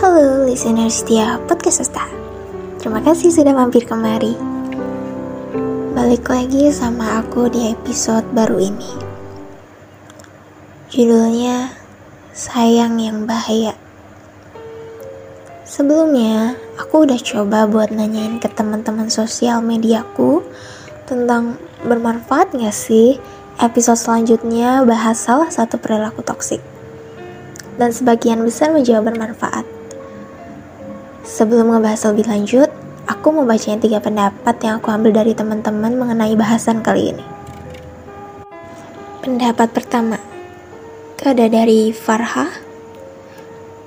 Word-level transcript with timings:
Halo 0.00 0.48
listener 0.48 0.88
setia 0.88 1.36
podcast 1.44 1.84
Asta 1.84 2.08
Terima 2.80 3.04
kasih 3.04 3.36
sudah 3.36 3.52
mampir 3.52 3.84
kemari. 3.84 4.32
Balik 5.92 6.24
lagi 6.24 6.72
sama 6.72 7.20
aku 7.20 7.52
di 7.52 7.68
episode 7.68 8.24
baru 8.32 8.64
ini. 8.64 8.96
Judulnya 10.88 11.76
Sayang 12.32 12.96
yang 12.96 13.28
Bahaya. 13.28 13.76
Sebelumnya, 15.68 16.56
aku 16.80 17.04
udah 17.04 17.20
coba 17.20 17.68
buat 17.68 17.92
nanyain 17.92 18.40
ke 18.40 18.48
teman-teman 18.48 19.12
sosial 19.12 19.60
mediaku 19.60 20.40
Tentang 21.04 21.60
bermanfaat 21.84 22.56
gak 22.56 22.72
sih 22.72 23.20
episode 23.60 24.00
selanjutnya 24.00 24.80
bahas 24.80 25.20
salah 25.20 25.52
satu 25.52 25.76
perilaku 25.76 26.24
toksik? 26.24 26.64
Dan 27.76 27.92
sebagian 27.92 28.40
besar 28.40 28.72
menjawab 28.72 29.12
bermanfaat. 29.12 29.69
Sebelum 31.30 31.70
ngebahas 31.70 32.10
lebih 32.10 32.26
lanjut, 32.26 32.66
aku 33.06 33.30
mau 33.30 33.46
bacain 33.46 33.78
tiga 33.78 34.02
pendapat 34.02 34.50
yang 34.66 34.82
aku 34.82 34.90
ambil 34.90 35.14
dari 35.14 35.30
teman-teman 35.30 35.94
mengenai 35.94 36.34
bahasan 36.34 36.82
kali 36.82 37.14
ini. 37.14 37.24
Pendapat 39.22 39.70
pertama, 39.70 40.18
ada 41.22 41.46
dari 41.46 41.94
Farha. 41.94 42.50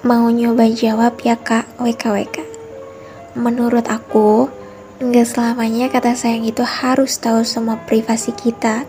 Mau 0.08 0.32
nyoba 0.32 0.72
jawab 0.72 1.20
ya 1.20 1.36
kak, 1.36 1.68
WKWK. 1.84 2.48
Menurut 3.36 3.92
aku, 3.92 4.48
nggak 5.04 5.28
selamanya 5.28 5.92
kata 5.92 6.16
sayang 6.16 6.48
itu 6.48 6.64
harus 6.64 7.20
tahu 7.20 7.44
semua 7.44 7.76
privasi 7.76 8.32
kita, 8.32 8.88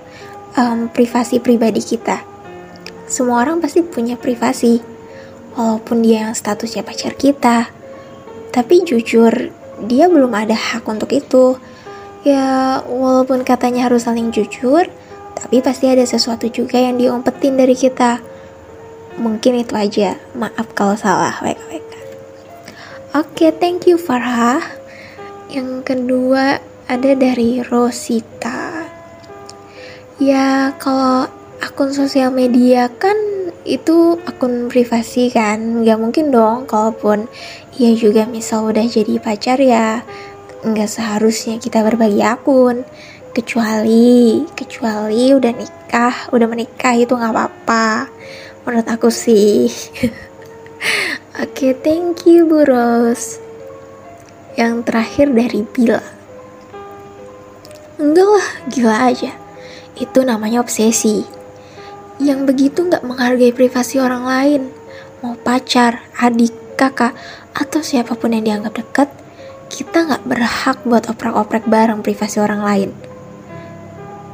um, 0.54 0.86
privasi 0.86 1.42
pribadi 1.42 1.82
kita. 1.82 2.22
Semua 3.10 3.42
orang 3.42 3.58
pasti 3.58 3.82
punya 3.82 4.14
privasi, 4.14 4.78
walaupun 5.58 6.06
dia 6.06 6.30
yang 6.30 6.38
statusnya 6.38 6.86
pacar 6.86 7.18
kita, 7.18 7.82
tapi 8.54 8.86
jujur, 8.86 9.50
dia 9.90 10.06
belum 10.06 10.30
ada 10.30 10.54
hak 10.54 10.86
untuk 10.86 11.10
itu. 11.10 11.58
Ya, 12.22 12.78
walaupun 12.86 13.42
katanya 13.42 13.90
harus 13.90 14.06
saling 14.06 14.30
jujur, 14.30 14.86
tapi 15.34 15.58
pasti 15.58 15.90
ada 15.90 16.06
sesuatu 16.06 16.46
juga 16.46 16.78
yang 16.78 16.94
diumpetin 16.94 17.58
dari 17.58 17.74
kita. 17.74 18.22
Mungkin 19.18 19.58
itu 19.58 19.74
aja. 19.74 20.14
Maaf 20.38 20.70
kalau 20.78 20.94
salah, 20.94 21.34
WKWK. 21.42 21.92
Oke, 23.18 23.50
okay, 23.50 23.50
thank 23.50 23.90
you 23.90 23.98
Farha. 23.98 24.62
Yang 25.50 25.82
kedua 25.82 26.62
ada 26.86 27.10
dari 27.18 27.58
Rosita. 27.58 28.86
Ya, 30.22 30.70
kalau 30.78 31.26
akun 31.58 31.90
sosial 31.90 32.30
media 32.30 32.86
kan 32.86 33.18
itu 33.64 34.20
akun 34.28 34.68
privasi 34.68 35.32
kan? 35.32 35.80
Nggak 35.80 35.98
mungkin 35.98 36.28
dong 36.28 36.68
kalaupun 36.68 37.24
ia 37.80 37.96
juga 37.96 38.28
misal 38.28 38.68
udah 38.68 38.84
jadi 38.84 39.16
pacar 39.18 39.58
ya 39.58 40.04
nggak 40.64 40.88
seharusnya 40.88 41.56
kita 41.56 41.80
berbagi 41.80 42.20
akun. 42.20 42.84
Kecuali 43.34 44.46
kecuali 44.54 45.34
udah 45.34 45.52
nikah 45.56 46.30
udah 46.30 46.46
menikah 46.46 46.94
itu 46.94 47.16
nggak 47.16 47.32
apa-apa. 47.32 48.12
Menurut 48.68 48.86
aku 48.86 49.08
sih. 49.08 49.66
Oke 51.42 51.72
okay, 51.72 51.72
thank 51.74 52.28
you 52.28 52.46
Bu 52.46 52.62
Ros 52.68 53.40
yang 54.54 54.86
terakhir 54.86 55.32
dari 55.32 55.66
Bila. 55.66 56.04
Enggak 57.98 58.28
lah 58.28 58.48
gila 58.70 58.96
aja. 59.10 59.32
Itu 59.98 60.22
namanya 60.22 60.62
obsesi 60.62 61.43
yang 62.22 62.46
begitu 62.46 62.86
nggak 62.86 63.02
menghargai 63.02 63.50
privasi 63.50 63.98
orang 63.98 64.22
lain, 64.22 64.62
mau 65.24 65.34
pacar, 65.34 66.06
adik, 66.20 66.54
kakak, 66.78 67.14
atau 67.54 67.80
siapa 67.82 68.14
pun 68.14 68.34
yang 68.34 68.44
dianggap 68.46 68.74
dekat, 68.78 69.08
kita 69.70 70.06
nggak 70.06 70.22
berhak 70.22 70.78
buat 70.86 71.10
oprek-oprek 71.10 71.66
bareng 71.66 72.06
privasi 72.06 72.38
orang 72.38 72.62
lain. 72.62 72.90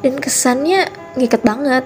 Dan 0.01 0.17
kesannya 0.21 0.89
ngikat 1.17 1.45
banget. 1.45 1.85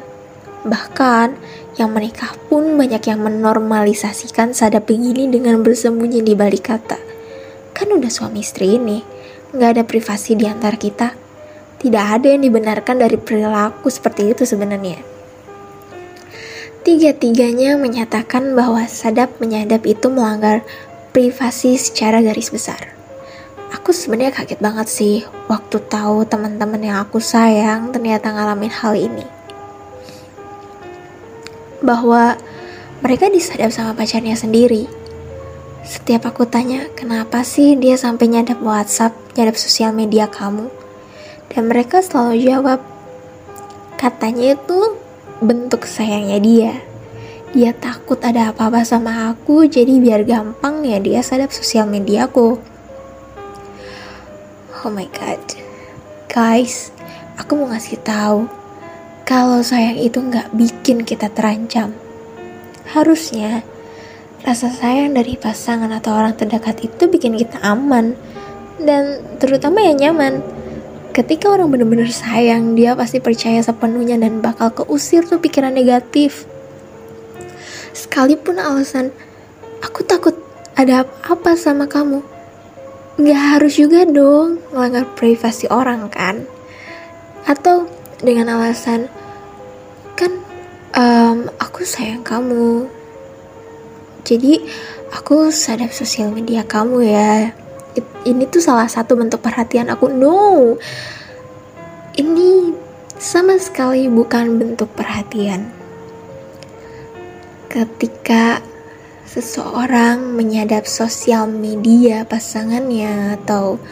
Bahkan, 0.65 1.37
yang 1.77 1.91
menikah 1.93 2.33
pun 2.49 2.79
banyak 2.79 3.03
yang 3.11 3.21
menormalisasikan 3.21 4.55
sadap 4.55 4.87
begini 4.89 5.27
dengan 5.29 5.61
bersembunyi 5.61 6.23
di 6.23 6.33
balik 6.39 6.71
kata. 6.71 6.99
Kan 7.75 7.91
udah 7.91 8.09
suami 8.09 8.41
istri 8.41 8.79
ini, 8.79 9.03
nggak 9.53 9.71
ada 9.79 9.83
privasi 9.83 10.39
di 10.39 10.47
antara 10.47 10.79
kita. 10.79 11.13
Tidak 11.83 12.05
ada 12.17 12.33
yang 12.33 12.47
dibenarkan 12.47 13.03
dari 13.03 13.19
perilaku 13.21 13.93
seperti 13.93 14.33
itu 14.33 14.49
sebenarnya. 14.49 15.03
Tiga-tiganya 16.85 17.81
menyatakan 17.81 18.53
bahwa 18.53 18.85
sadap 18.85 19.41
menyadap 19.41 19.89
itu 19.89 20.13
melanggar 20.13 20.61
privasi 21.17 21.81
secara 21.81 22.21
garis 22.21 22.53
besar. 22.53 22.93
Aku 23.73 23.97
sebenarnya 23.97 24.37
kaget 24.37 24.61
banget 24.61 24.93
sih 24.93 25.25
waktu 25.49 25.81
tahu 25.89 26.29
teman-teman 26.29 26.85
yang 26.85 27.01
aku 27.01 27.25
sayang 27.25 27.89
ternyata 27.89 28.29
ngalamin 28.37 28.69
hal 28.69 28.93
ini. 29.01 29.25
Bahwa 31.81 32.37
mereka 33.01 33.33
disadap 33.33 33.73
sama 33.73 33.97
pacarnya 33.97 34.37
sendiri. 34.37 34.85
Setiap 35.89 36.37
aku 36.37 36.45
tanya, 36.45 36.93
kenapa 36.93 37.49
sih 37.49 37.81
dia 37.81 37.97
sampai 37.97 38.29
nyadap 38.29 38.61
WhatsApp, 38.61 39.17
nyadap 39.41 39.57
sosial 39.57 39.97
media 39.97 40.29
kamu? 40.29 40.69
Dan 41.49 41.73
mereka 41.73 42.05
selalu 42.05 42.45
jawab, 42.45 42.85
katanya 43.97 44.53
itu 44.53 45.04
bentuk 45.43 45.89
sayangnya 45.89 46.39
dia. 46.39 46.75
Dia 47.55 47.71
takut 47.71 48.19
ada 48.23 48.51
apa-apa 48.51 48.83
sama 48.83 49.31
aku, 49.31 49.71
jadi 49.71 50.03
biar 50.03 50.27
gampang 50.27 50.83
ya 50.83 50.99
dia 50.99 51.23
sadap 51.23 51.55
sosial 51.55 51.87
mediaku. 51.87 52.59
Oh 54.83 54.91
my 54.91 55.07
god. 55.15 55.41
Guys, 56.27 56.91
aku 57.39 57.55
mau 57.55 57.71
ngasih 57.71 58.03
tahu 58.03 58.51
kalau 59.25 59.65
sayang 59.65 59.97
itu 59.97 60.21
nggak 60.21 60.53
bikin 60.53 61.07
kita 61.07 61.31
terancam. 61.33 61.95
Harusnya 62.91 63.65
rasa 64.45 64.69
sayang 64.69 65.17
dari 65.17 65.41
pasangan 65.41 65.89
atau 65.89 66.13
orang 66.13 66.37
terdekat 66.37 66.85
itu 66.85 67.09
bikin 67.09 67.33
kita 67.41 67.57
aman 67.65 68.13
dan 68.77 69.25
terutama 69.41 69.81
yang 69.81 69.97
nyaman 69.97 70.45
ketika 71.15 71.47
orang 71.47 71.71
bener-bener 71.71 72.11
sayang 72.11 72.75
dia 72.75 72.99
pasti 72.99 73.23
percaya 73.23 73.63
sepenuhnya 73.63 74.19
dan 74.19 74.43
bakal 74.43 74.75
keusir 74.75 75.23
tuh 75.23 75.39
pikiran 75.39 75.71
negatif. 75.71 76.43
Sekalipun 77.95 78.59
alasan 78.59 79.15
aku 79.79 80.03
takut 80.03 80.35
ada 80.75 81.07
apa 81.23 81.55
sama 81.55 81.87
kamu. 81.87 82.19
Nggak 83.15 83.43
harus 83.47 83.79
juga 83.79 84.03
dong 84.03 84.59
melanggar 84.75 85.07
privasi 85.15 85.71
orang 85.71 86.11
kan? 86.11 86.51
Atau 87.47 87.87
dengan 88.19 88.59
alasan 88.59 89.07
kan 90.19 90.35
um, 90.99 91.47
aku 91.63 91.87
sayang 91.87 92.27
kamu. 92.27 92.91
Jadi 94.27 94.67
aku 95.15 95.55
sadar 95.55 95.95
sosial 95.95 96.35
media 96.35 96.67
kamu 96.67 97.07
ya 97.07 97.64
ini 98.25 98.49
tuh 98.49 98.65
salah 98.65 98.89
satu 98.89 99.15
bentuk 99.15 99.45
perhatian 99.45 99.93
aku. 99.93 100.09
No. 100.09 100.75
Ini 102.17 102.73
sama 103.21 103.61
sekali 103.61 104.09
bukan 104.09 104.57
bentuk 104.57 104.89
perhatian. 104.97 105.69
Ketika 107.69 108.65
seseorang 109.29 110.33
menyadap 110.33 110.87
sosial 110.89 111.51
media 111.51 112.25
pasangannya 112.25 113.35
atau 113.41 113.83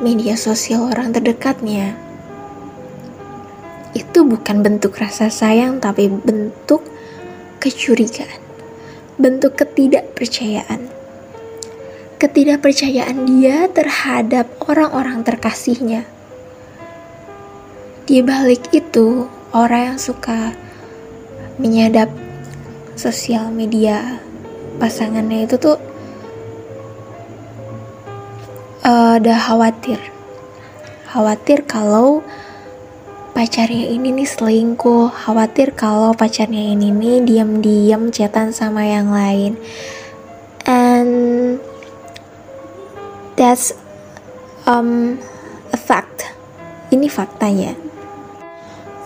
media 0.00 0.38
sosial 0.40 0.88
orang 0.88 1.12
terdekatnya 1.12 1.98
itu 3.92 4.24
bukan 4.24 4.62
bentuk 4.64 4.96
rasa 4.96 5.28
sayang 5.28 5.78
tapi 5.84 6.08
bentuk 6.08 6.80
kecurigaan. 7.60 8.40
Bentuk 9.18 9.58
ketidakpercayaan 9.58 10.97
ketidakpercayaan 12.18 13.24
dia 13.24 13.70
terhadap 13.70 14.50
orang-orang 14.66 15.22
terkasihnya. 15.22 16.04
Di 18.04 18.20
balik 18.20 18.74
itu, 18.74 19.30
orang 19.54 19.94
yang 19.94 19.98
suka 20.02 20.52
menyadap 21.62 22.10
sosial 22.98 23.54
media 23.54 24.18
pasangannya 24.82 25.46
itu 25.46 25.54
tuh 25.58 25.78
uh, 28.82 29.18
udah 29.18 29.38
khawatir. 29.38 30.02
Khawatir 31.08 31.64
kalau 31.64 32.26
pacarnya 33.32 33.86
ini 33.94 34.10
nih 34.10 34.28
selingkuh, 34.28 35.14
khawatir 35.14 35.70
kalau 35.72 36.10
pacarnya 36.10 36.74
ini 36.74 36.90
nih 36.90 37.22
diam-diam 37.22 38.10
chatan 38.10 38.50
sama 38.50 38.82
yang 38.82 39.14
lain. 39.14 39.54
That's 43.38 43.70
um, 44.66 45.22
a 45.70 45.78
fact. 45.78 46.26
Ini 46.90 47.06
faktanya. 47.06 47.78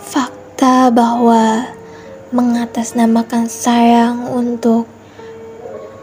Fakta 0.01 0.89
bahwa 0.89 1.69
mengatasnamakan 2.33 3.45
sayang 3.45 4.25
untuk 4.33 4.89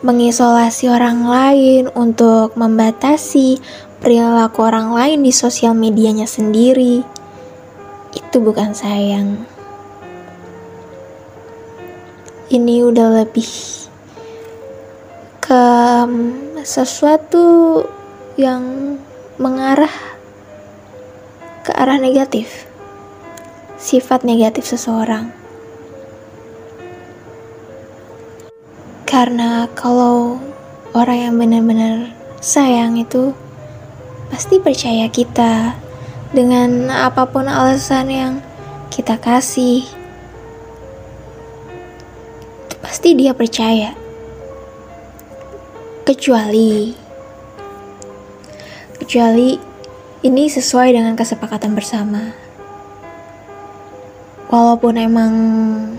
mengisolasi 0.06 0.86
orang 0.86 1.26
lain, 1.26 1.90
untuk 1.90 2.54
membatasi 2.54 3.58
perilaku 3.98 4.62
orang 4.62 4.94
lain 4.94 5.26
di 5.26 5.34
sosial 5.34 5.74
medianya 5.74 6.30
sendiri. 6.30 7.02
Itu 8.14 8.38
bukan 8.38 8.78
sayang. 8.78 9.42
Ini 12.46 12.86
udah 12.86 13.26
lebih 13.26 13.50
ke 15.42 15.64
mm, 16.06 16.62
sesuatu 16.62 17.82
yang 18.38 18.94
mengarah 19.40 19.92
ke 21.64 21.72
arah 21.72 21.96
negatif. 21.96 22.68
Sifat 23.80 24.22
negatif 24.28 24.68
seseorang. 24.68 25.32
Karena 29.08 29.66
kalau 29.74 30.38
orang 30.94 31.18
yang 31.18 31.34
benar-benar 31.34 32.14
sayang 32.38 32.94
itu 33.00 33.34
pasti 34.30 34.62
percaya 34.62 35.10
kita 35.10 35.74
dengan 36.30 36.86
apa 36.94 37.26
pun 37.26 37.50
alasan 37.50 38.06
yang 38.06 38.32
kita 38.92 39.18
kasih. 39.18 39.82
Pasti 42.84 43.16
dia 43.18 43.34
percaya. 43.34 43.96
Kecuali 46.06 46.99
kecuali 49.10 49.58
ini 50.22 50.46
sesuai 50.46 50.94
dengan 50.94 51.18
kesepakatan 51.18 51.74
bersama. 51.74 52.30
Walaupun 54.46 54.94
emang 55.02 55.34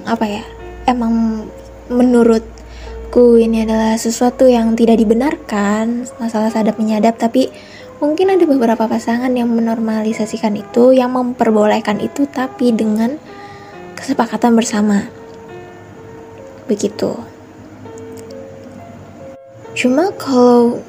apa 0.08 0.24
ya? 0.32 0.48
Emang 0.88 1.44
menurut 1.92 2.40
menurutku 3.12 3.36
ini 3.36 3.68
adalah 3.68 4.00
sesuatu 4.00 4.48
yang 4.48 4.80
tidak 4.80 4.96
dibenarkan 4.96 6.08
masalah 6.24 6.48
sadap 6.48 6.80
menyadap 6.80 7.20
tapi 7.20 7.52
mungkin 8.00 8.32
ada 8.32 8.48
beberapa 8.48 8.88
pasangan 8.88 9.36
yang 9.36 9.52
menormalisasikan 9.52 10.56
itu 10.56 10.96
yang 10.96 11.12
memperbolehkan 11.12 12.00
itu 12.00 12.24
tapi 12.32 12.72
dengan 12.72 13.20
kesepakatan 14.00 14.56
bersama 14.56 15.12
begitu 16.72 17.20
cuma 19.76 20.16
kalau 20.16 20.80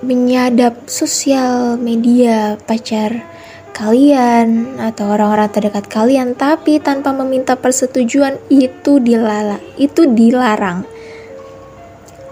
menyadap 0.00 0.88
sosial 0.88 1.76
media 1.76 2.56
pacar 2.64 3.20
kalian 3.76 4.76
atau 4.80 5.12
orang-orang 5.12 5.48
terdekat 5.52 5.88
kalian 5.88 6.32
tapi 6.36 6.80
tanpa 6.80 7.12
meminta 7.12 7.56
persetujuan 7.56 8.36
itu 8.48 9.00
dilala 9.00 9.60
itu 9.76 10.08
dilarang. 10.08 10.84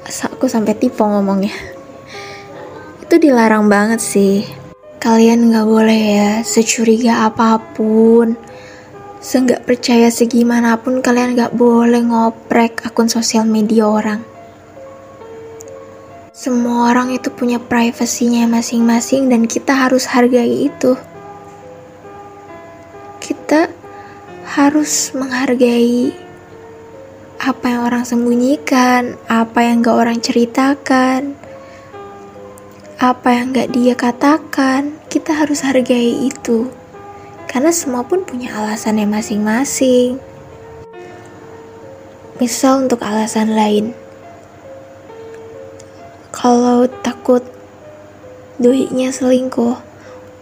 Aku 0.08 0.48
sampai 0.48 0.72
tipe 0.72 1.04
ngomongnya. 1.04 1.52
Itu 3.04 3.20
dilarang 3.20 3.68
banget 3.68 4.00
sih. 4.00 4.48
Kalian 4.96 5.52
nggak 5.52 5.68
boleh 5.68 6.00
ya 6.16 6.32
securiga 6.44 7.28
apa 7.28 7.60
pun. 7.76 8.32
Seenggak 9.20 9.68
percaya 9.68 10.08
segimanapun 10.08 11.04
kalian 11.04 11.36
nggak 11.36 11.52
boleh 11.52 12.00
ngoprek 12.00 12.88
akun 12.88 13.12
sosial 13.12 13.44
media 13.44 13.84
orang 13.84 14.37
semua 16.38 16.94
orang 16.94 17.10
itu 17.10 17.34
punya 17.34 17.58
privasinya 17.58 18.46
masing-masing 18.46 19.26
dan 19.26 19.50
kita 19.50 19.74
harus 19.74 20.06
hargai 20.06 20.70
itu 20.70 20.94
kita 23.18 23.66
harus 24.46 25.10
menghargai 25.18 26.14
apa 27.42 27.64
yang 27.66 27.82
orang 27.90 28.06
sembunyikan, 28.06 29.18
apa 29.26 29.66
yang 29.66 29.82
gak 29.82 29.98
orang 29.98 30.18
ceritakan, 30.22 31.34
apa 33.02 33.28
yang 33.34 33.50
gak 33.50 33.74
dia 33.74 33.98
katakan, 33.98 34.94
kita 35.10 35.34
harus 35.34 35.66
hargai 35.66 36.22
itu. 36.30 36.70
Karena 37.50 37.74
semua 37.74 38.06
pun 38.06 38.22
punya 38.22 38.54
alasannya 38.54 39.10
masing-masing. 39.10 40.22
Misal 42.38 42.86
untuk 42.86 43.02
alasan 43.02 43.58
lain. 43.58 44.07
Takut 47.28 47.44
duitnya 48.56 49.12
selingkuh, 49.12 49.76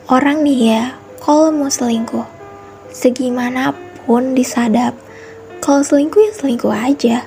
orang 0.06 0.46
nih 0.46 0.70
ya, 0.70 0.82
kalau 1.18 1.50
mau 1.50 1.66
selingkuh, 1.66 2.22
segimanapun 2.94 4.38
disadap, 4.38 4.94
kalau 5.58 5.82
selingkuh 5.82 6.22
ya 6.22 6.30
selingkuh 6.30 6.70
aja. 6.70 7.26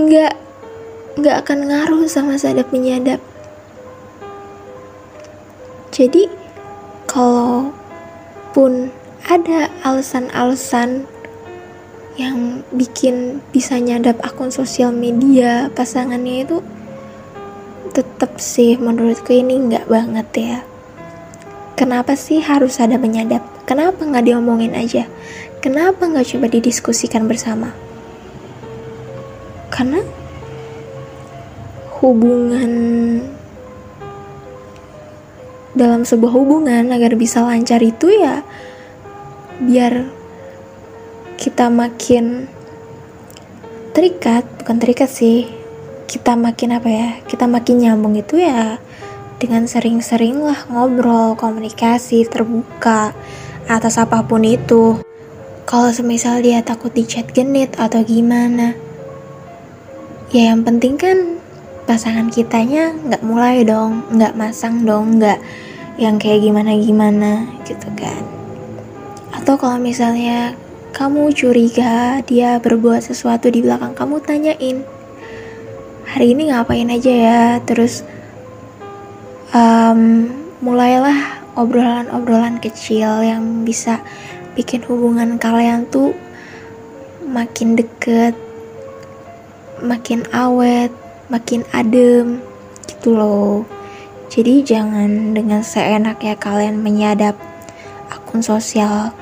Nggak 0.00 0.40
nggak 1.20 1.36
akan 1.44 1.58
ngaruh 1.68 2.08
sama 2.08 2.40
sadap 2.40 2.72
menyadap. 2.72 3.20
Jadi 5.92 6.32
kalau 7.04 7.76
pun 8.56 8.88
ada 9.28 9.68
alasan-alasan 9.84 11.04
yang 12.16 12.64
bikin 12.72 13.44
bisa 13.52 13.76
nyadap 13.76 14.16
akun 14.24 14.48
sosial 14.48 14.96
media 14.96 15.68
pasangannya 15.76 16.48
itu 16.48 16.64
tetap 17.92 18.40
sih 18.40 18.80
menurutku 18.80 19.36
ini 19.36 19.60
nggak 19.68 19.86
banget 19.86 20.28
ya. 20.34 20.58
Kenapa 21.76 22.16
sih 22.16 22.40
harus 22.40 22.80
ada 22.80 22.96
menyadap? 22.96 23.44
Kenapa 23.68 24.02
nggak 24.02 24.24
diomongin 24.24 24.72
aja? 24.72 25.04
Kenapa 25.60 26.08
nggak 26.08 26.34
coba 26.34 26.46
didiskusikan 26.48 27.28
bersama? 27.28 27.76
Karena 29.68 30.00
hubungan 32.02 32.72
dalam 35.72 36.04
sebuah 36.04 36.32
hubungan 36.34 36.92
agar 36.92 37.16
bisa 37.16 37.40
lancar 37.40 37.80
itu 37.80 38.12
ya 38.12 38.44
biar 39.62 40.04
kita 41.40 41.72
makin 41.72 42.50
terikat 43.96 44.44
bukan 44.60 44.76
terikat 44.82 45.08
sih 45.08 45.61
kita 46.12 46.36
makin 46.36 46.76
apa 46.76 46.88
ya 46.92 47.08
kita 47.24 47.48
makin 47.48 47.80
nyambung 47.80 48.20
itu 48.20 48.36
ya 48.36 48.76
dengan 49.40 49.64
sering-sering 49.64 50.44
lah 50.44 50.68
ngobrol 50.68 51.32
komunikasi 51.40 52.28
terbuka 52.28 53.16
atas 53.64 53.96
apa 53.96 54.20
pun 54.20 54.44
itu 54.44 55.00
kalau 55.72 55.88
semisal 55.88 56.44
dia 56.44 56.60
takut 56.60 56.92
dicat 56.92 57.32
genit 57.32 57.72
atau 57.80 58.04
gimana, 58.04 58.76
ya 60.28 60.52
yang 60.52 60.68
penting 60.68 61.00
kan 61.00 61.40
pasangan 61.88 62.28
kitanya 62.28 62.92
nggak 62.92 63.24
mulai 63.24 63.64
dong, 63.64 64.04
nggak 64.12 64.36
masang 64.36 64.84
dong, 64.84 65.16
nggak 65.16 65.40
yang 65.96 66.20
kayak 66.20 66.44
gimana-gimana 66.44 67.48
gitu 67.64 67.88
kan. 67.96 68.20
Atau 69.32 69.56
kalau 69.56 69.80
misalnya 69.80 70.52
kamu 70.92 71.32
curiga 71.32 72.20
dia 72.20 72.60
berbuat 72.60 73.00
sesuatu 73.00 73.48
di 73.48 73.64
belakang 73.64 73.96
kamu 73.96 74.20
tanyain 74.20 74.84
hari 76.12 76.36
ini 76.36 76.52
ngapain 76.52 76.92
aja 76.92 77.08
ya 77.08 77.42
terus 77.64 78.04
um, 79.56 80.28
mulailah 80.60 81.40
obrolan-obrolan 81.56 82.60
kecil 82.60 83.24
yang 83.24 83.64
bisa 83.64 84.04
bikin 84.52 84.84
hubungan 84.84 85.40
kalian 85.40 85.88
tuh 85.88 86.12
makin 87.24 87.80
deket, 87.80 88.36
makin 89.80 90.28
awet, 90.36 90.92
makin 91.32 91.64
adem 91.72 92.44
gitu 92.84 93.16
loh. 93.16 93.64
Jadi 94.28 94.68
jangan 94.68 95.32
dengan 95.32 95.64
seenaknya 95.64 96.36
kalian 96.36 96.76
menyadap 96.84 97.40
akun 98.12 98.44
sosial 98.44 99.16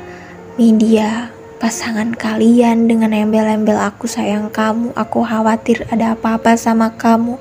media 0.59 1.31
pasangan 1.61 2.17
kalian 2.17 2.89
dengan 2.89 3.13
embel-embel 3.13 3.77
aku 3.77 4.09
sayang 4.09 4.49
kamu, 4.49 4.97
aku 4.97 5.21
khawatir 5.21 5.85
ada 5.93 6.17
apa-apa 6.17 6.57
sama 6.57 6.91
kamu, 6.97 7.37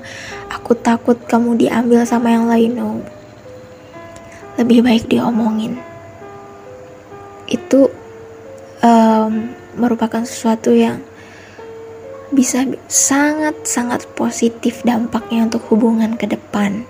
aku 0.52 0.76
takut 0.76 1.16
kamu 1.24 1.56
diambil 1.56 2.04
sama 2.04 2.30
yang 2.30 2.46
lain. 2.46 2.76
No. 2.76 3.00
Lebih 4.60 4.84
baik 4.84 5.08
diomongin 5.08 5.80
itu 7.50 7.90
um, 8.80 9.32
merupakan 9.74 10.22
sesuatu 10.22 10.70
yang 10.70 11.02
bisa 12.30 12.62
sangat-sangat 12.86 14.06
positif 14.14 14.86
dampaknya 14.86 15.50
untuk 15.50 15.66
hubungan 15.74 16.14
ke 16.14 16.30
depan. 16.30 16.86